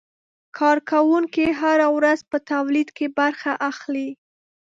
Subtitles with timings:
[0.57, 4.09] کارکوونکي هره ورځ په تولید کې برخه اخلي.